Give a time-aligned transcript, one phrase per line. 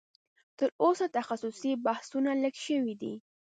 [0.57, 3.13] تر اوسه تخصصي بحثونه لږ شوي دي